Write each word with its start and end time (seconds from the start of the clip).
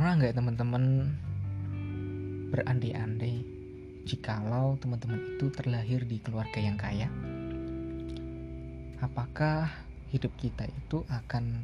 nggak 0.00 0.32
teman-teman 0.32 1.12
berandai-andai 2.48 3.44
jikalau 4.08 4.80
teman-teman 4.80 5.20
itu 5.36 5.52
terlahir 5.52 6.08
di 6.08 6.16
keluarga 6.24 6.56
yang 6.56 6.80
kaya? 6.80 7.12
Apakah 9.04 9.68
hidup 10.08 10.32
kita 10.40 10.64
itu 10.66 11.04
akan 11.04 11.62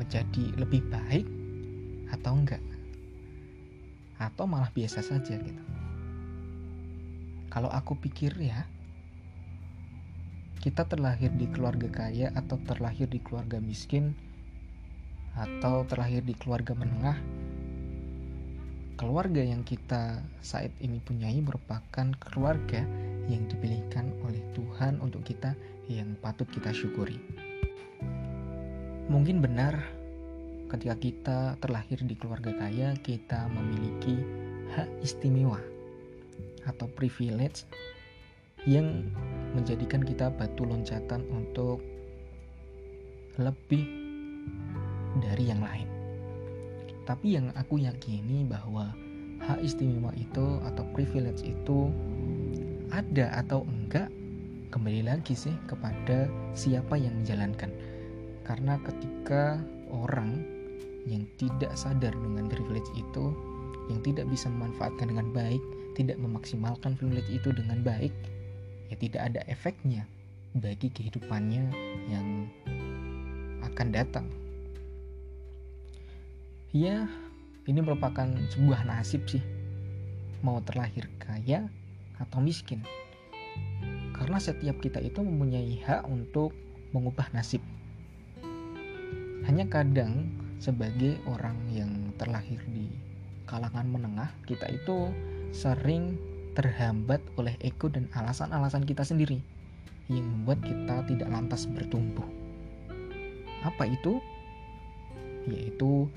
menjadi 0.00 0.56
lebih 0.56 0.80
baik 0.88 1.28
atau 2.08 2.40
enggak? 2.40 2.64
Atau 4.16 4.48
malah 4.48 4.72
biasa 4.72 5.04
saja 5.04 5.36
gitu. 5.36 5.64
Kalau 7.52 7.68
aku 7.68 8.00
pikir 8.00 8.32
ya, 8.40 8.64
kita 10.64 10.88
terlahir 10.88 11.36
di 11.36 11.52
keluarga 11.52 11.92
kaya 11.92 12.32
atau 12.32 12.56
terlahir 12.64 13.12
di 13.12 13.20
keluarga 13.20 13.60
miskin 13.60 14.16
atau 15.38 15.86
terlahir 15.86 16.26
di 16.26 16.34
keluarga 16.34 16.74
menengah 16.74 17.47
keluarga 18.98 19.38
yang 19.38 19.62
kita 19.62 20.18
saat 20.42 20.74
ini 20.82 20.98
punyai 20.98 21.38
merupakan 21.38 22.10
keluarga 22.18 22.82
yang 23.30 23.46
dipilihkan 23.46 24.10
oleh 24.26 24.42
Tuhan 24.58 24.98
untuk 24.98 25.22
kita 25.22 25.54
yang 25.86 26.18
patut 26.18 26.50
kita 26.50 26.74
syukuri. 26.74 27.16
Mungkin 29.06 29.38
benar 29.38 29.78
ketika 30.68 30.98
kita 30.98 31.38
terlahir 31.62 32.02
di 32.04 32.18
keluarga 32.18 32.52
kaya, 32.58 32.92
kita 33.00 33.46
memiliki 33.48 34.18
hak 34.74 34.90
istimewa 35.00 35.62
atau 36.66 36.90
privilege 36.92 37.64
yang 38.68 39.08
menjadikan 39.56 40.04
kita 40.04 40.28
batu 40.28 40.66
loncatan 40.68 41.24
untuk 41.32 41.80
lebih 43.40 43.86
dari 45.24 45.48
yang 45.48 45.64
lain. 45.64 45.87
Tapi 47.08 47.40
yang 47.40 47.48
aku 47.56 47.80
yakini 47.80 48.44
bahwa 48.44 48.92
hak 49.40 49.64
istimewa 49.64 50.12
itu 50.12 50.60
atau 50.68 50.84
privilege 50.92 51.40
itu 51.40 51.88
ada 52.92 53.32
atau 53.40 53.64
enggak 53.64 54.12
kembali 54.68 55.08
lagi 55.08 55.32
sih 55.32 55.56
kepada 55.64 56.28
siapa 56.52 57.00
yang 57.00 57.16
menjalankan. 57.24 57.72
Karena 58.44 58.76
ketika 58.84 59.56
orang 59.88 60.44
yang 61.08 61.24
tidak 61.40 61.72
sadar 61.80 62.12
dengan 62.12 62.52
privilege 62.52 62.92
itu, 62.92 63.32
yang 63.88 64.04
tidak 64.04 64.28
bisa 64.28 64.52
memanfaatkan 64.52 65.08
dengan 65.08 65.32
baik, 65.32 65.64
tidak 65.96 66.20
memaksimalkan 66.20 66.92
privilege 67.00 67.32
itu 67.32 67.48
dengan 67.56 67.80
baik, 67.80 68.12
ya 68.92 68.96
tidak 69.00 69.32
ada 69.32 69.40
efeknya 69.48 70.04
bagi 70.60 70.92
kehidupannya 70.92 71.72
yang 72.12 72.52
akan 73.64 73.88
datang 73.96 74.28
ya 76.72 77.08
ini 77.68 77.80
merupakan 77.80 78.28
sebuah 78.52 78.84
nasib 78.84 79.24
sih 79.28 79.42
mau 80.44 80.60
terlahir 80.64 81.08
kaya 81.16 81.68
atau 82.20 82.38
miskin 82.40 82.84
karena 84.12 84.38
setiap 84.42 84.76
kita 84.82 85.00
itu 85.00 85.22
mempunyai 85.24 85.80
hak 85.82 86.04
untuk 86.08 86.52
mengubah 86.92 87.28
nasib 87.32 87.62
hanya 89.48 89.64
kadang 89.70 90.28
sebagai 90.58 91.16
orang 91.30 91.56
yang 91.70 92.12
terlahir 92.20 92.60
di 92.68 92.90
kalangan 93.48 93.88
menengah 93.88 94.28
kita 94.44 94.68
itu 94.68 95.08
sering 95.56 96.20
terhambat 96.52 97.22
oleh 97.40 97.56
ego 97.64 97.88
dan 97.88 98.10
alasan-alasan 98.12 98.84
kita 98.84 99.06
sendiri 99.06 99.40
yang 100.12 100.24
membuat 100.24 100.60
kita 100.64 101.04
tidak 101.06 101.28
lantas 101.30 101.64
bertumbuh. 101.68 102.24
Apa 103.64 103.88
itu? 103.88 104.20
Yaitu 105.48 106.08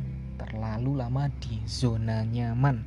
terlalu 0.82 0.98
lama 0.98 1.30
di 1.38 1.62
zona 1.70 2.26
nyaman. 2.26 2.82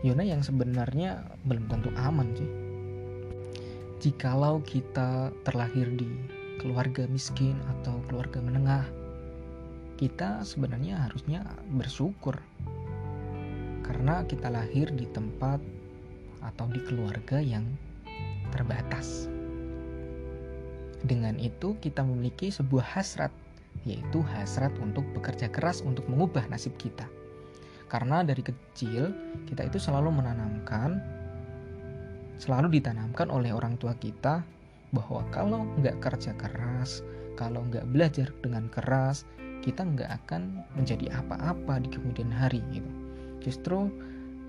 Zona 0.00 0.24
yang 0.24 0.40
sebenarnya 0.40 1.28
belum 1.44 1.68
tentu 1.68 1.92
aman 1.92 2.24
sih. 2.32 2.50
Jikalau 4.00 4.64
kita 4.64 5.28
terlahir 5.44 5.92
di 5.92 6.08
keluarga 6.56 7.04
miskin 7.12 7.60
atau 7.76 8.00
keluarga 8.08 8.40
menengah, 8.40 8.88
kita 10.00 10.40
sebenarnya 10.40 11.04
harusnya 11.04 11.44
bersyukur 11.68 12.40
karena 13.84 14.24
kita 14.24 14.48
lahir 14.48 14.88
di 14.88 15.04
tempat 15.12 15.60
atau 16.48 16.64
di 16.72 16.80
keluarga 16.80 17.44
yang 17.44 17.68
terbatas. 18.56 19.28
Dengan 21.04 21.36
itu, 21.36 21.76
kita 21.76 22.00
memiliki 22.08 22.48
sebuah 22.48 22.96
hasrat 22.96 23.36
yaitu 23.86 24.18
hasrat 24.34 24.74
untuk 24.82 25.06
bekerja 25.14 25.46
keras 25.48 25.80
untuk 25.80 26.04
mengubah 26.10 26.42
nasib 26.50 26.74
kita. 26.76 27.06
Karena 27.86 28.26
dari 28.26 28.42
kecil 28.42 29.14
kita 29.46 29.70
itu 29.70 29.78
selalu 29.78 30.10
menanamkan, 30.10 30.98
selalu 32.42 32.82
ditanamkan 32.82 33.30
oleh 33.30 33.54
orang 33.54 33.78
tua 33.78 33.94
kita 33.94 34.42
bahwa 34.90 35.22
kalau 35.30 35.62
nggak 35.78 36.02
kerja 36.02 36.34
keras, 36.34 37.06
kalau 37.38 37.62
nggak 37.70 37.86
belajar 37.94 38.34
dengan 38.42 38.66
keras, 38.74 39.22
kita 39.62 39.86
nggak 39.86 40.10
akan 40.26 40.66
menjadi 40.74 41.14
apa-apa 41.22 41.78
di 41.78 41.88
kemudian 41.94 42.34
hari 42.34 42.58
gitu. 42.74 42.90
Justru 43.38 43.86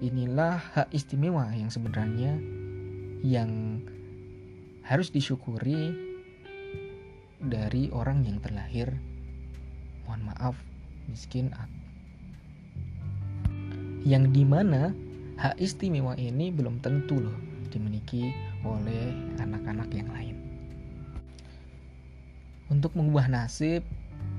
inilah 0.02 0.58
hak 0.74 0.90
istimewa 0.90 1.54
yang 1.54 1.70
sebenarnya 1.70 2.38
yang 3.22 3.82
harus 4.86 5.14
disyukuri 5.14 5.94
dari 7.38 7.94
orang 7.94 8.26
yang 8.26 8.42
terlahir 8.42 8.98
mohon 10.08 10.24
maaf 10.24 10.56
miskin 11.12 11.52
yang 14.08 14.32
di 14.32 14.48
mana 14.48 14.96
hak 15.36 15.60
istimewa 15.60 16.16
ini 16.16 16.50
belum 16.50 16.80
tentu 16.80 17.20
loh 17.20 17.36
dimiliki 17.68 18.32
oleh 18.64 19.12
anak-anak 19.44 19.92
yang 19.92 20.08
lain. 20.10 20.36
Untuk 22.72 22.96
mengubah 22.96 23.28
nasib 23.28 23.84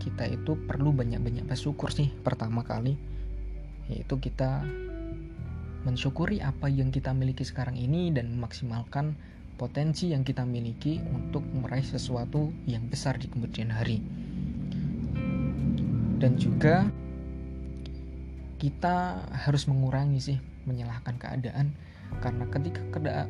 kita 0.01 0.25
itu 0.25 0.57
perlu 0.67 0.91
banyak-banyak 0.91 1.45
bersyukur 1.45 1.93
sih 1.93 2.11
pertama 2.25 2.65
kali 2.65 2.99
yaitu 3.89 4.21
kita 4.21 4.65
mensyukuri 5.87 6.45
apa 6.45 6.69
yang 6.69 6.93
kita 6.93 7.15
miliki 7.17 7.47
sekarang 7.47 7.79
ini 7.79 8.13
dan 8.13 8.29
memaksimalkan 8.37 9.17
potensi 9.57 10.13
yang 10.13 10.23
kita 10.23 10.45
miliki 10.45 11.01
untuk 11.15 11.41
meraih 11.57 11.87
sesuatu 11.87 12.53
yang 12.69 12.85
besar 12.87 13.17
di 13.17 13.27
kemudian 13.33 13.73
hari 13.73 14.05
dan 16.19 16.35
juga 16.35 16.91
kita 18.59 19.23
harus 19.31 19.71
mengurangi 19.71 20.19
sih 20.19 20.39
menyalahkan 20.67 21.15
keadaan. 21.17 21.73
Karena 22.19 22.45
ketika 22.51 22.83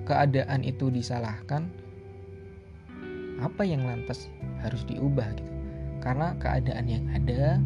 keadaan 0.08 0.64
itu 0.64 0.88
disalahkan 0.88 1.68
apa 3.38 3.62
yang 3.62 3.84
lantas 3.84 4.32
harus 4.64 4.82
diubah 4.88 5.28
gitu? 5.36 5.52
Karena 6.00 6.32
keadaan 6.40 6.86
yang 6.88 7.04
ada 7.12 7.60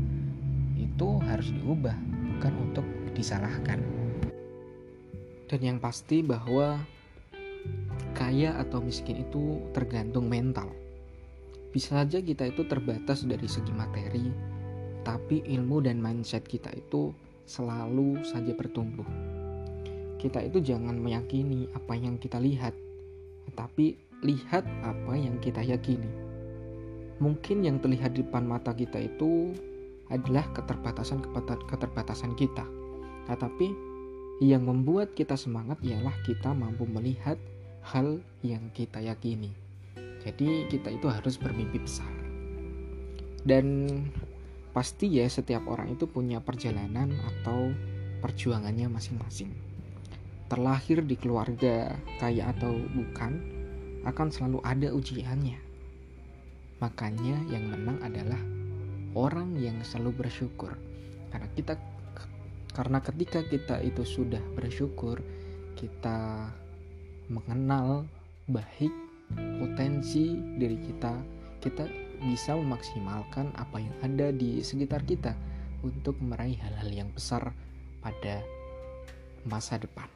itu 0.74 1.22
harus 1.22 1.54
diubah 1.54 1.94
bukan 2.36 2.54
untuk 2.58 2.86
disalahkan. 3.14 3.78
Dan 5.46 5.60
yang 5.60 5.78
pasti 5.78 6.24
bahwa 6.24 6.80
kaya 8.16 8.56
atau 8.58 8.82
miskin 8.82 9.22
itu 9.22 9.62
tergantung 9.76 10.26
mental. 10.26 10.72
Bisa 11.70 12.02
saja 12.02 12.24
kita 12.24 12.48
itu 12.48 12.64
terbatas 12.64 13.24
dari 13.28 13.48
segi 13.48 13.72
materi 13.72 14.51
tapi 15.02 15.42
ilmu 15.46 15.82
dan 15.82 15.98
mindset 15.98 16.46
kita 16.46 16.70
itu 16.74 17.14
selalu 17.46 18.22
saja 18.22 18.54
bertumbuh. 18.54 19.06
Kita 20.18 20.38
itu 20.38 20.62
jangan 20.62 20.94
meyakini 20.94 21.66
apa 21.74 21.98
yang 21.98 22.14
kita 22.18 22.38
lihat, 22.38 22.74
tetapi 23.50 23.98
lihat 24.22 24.62
apa 24.86 25.18
yang 25.18 25.36
kita 25.42 25.59
yakini. 25.66 26.06
Mungkin 27.18 27.66
yang 27.66 27.82
terlihat 27.82 28.15
di 28.15 28.22
depan 28.22 28.47
mata 28.47 28.71
kita 28.71 28.98
itu 29.03 29.50
adalah 30.10 30.47
keterbatasan 30.54 31.22
keterbatasan 31.66 32.32
kita. 32.38 32.62
Tetapi 33.27 33.68
yang 34.42 34.66
membuat 34.66 35.15
kita 35.15 35.38
semangat 35.38 35.78
ialah 35.82 36.15
kita 36.27 36.54
mampu 36.54 36.86
melihat 36.86 37.38
hal 37.82 38.22
yang 38.47 38.71
kita 38.74 39.03
yakini. 39.03 39.50
Jadi 40.22 40.71
kita 40.71 40.94
itu 40.94 41.10
harus 41.10 41.34
bermimpi 41.34 41.82
besar. 41.82 42.10
Dan 43.42 43.91
Pasti 44.72 45.21
ya 45.21 45.28
setiap 45.28 45.69
orang 45.69 45.92
itu 45.92 46.09
punya 46.09 46.41
perjalanan 46.41 47.13
atau 47.21 47.72
perjuangannya 48.24 48.89
masing-masing. 48.89 49.53
Terlahir 50.48 51.04
di 51.04 51.16
keluarga 51.16 51.92
kaya 52.16 52.53
atau 52.57 52.72
bukan, 52.72 53.33
akan 54.09 54.28
selalu 54.33 54.59
ada 54.65 54.89
ujiannya. 54.97 55.60
Makanya 56.80 57.36
yang 57.53 57.69
menang 57.69 58.01
adalah 58.01 58.41
orang 59.13 59.54
yang 59.60 59.77
selalu 59.84 60.24
bersyukur. 60.24 60.72
Karena 61.28 61.48
kita 61.53 61.75
karena 62.72 63.04
ketika 63.04 63.45
kita 63.45 63.77
itu 63.84 64.01
sudah 64.01 64.41
bersyukur, 64.57 65.21
kita 65.77 66.48
mengenal 67.28 68.09
baik 68.48 68.92
potensi 69.60 70.36
diri 70.57 70.80
kita, 70.80 71.21
kita 71.60 71.84
bisa 72.22 72.54
memaksimalkan 72.54 73.51
apa 73.59 73.83
yang 73.83 73.95
ada 74.03 74.30
di 74.30 74.63
sekitar 74.63 75.03
kita 75.03 75.34
untuk 75.83 76.19
meraih 76.22 76.57
hal-hal 76.63 76.91
yang 76.91 77.10
besar 77.10 77.51
pada 77.98 78.42
masa 79.42 79.78
depan. 79.78 80.07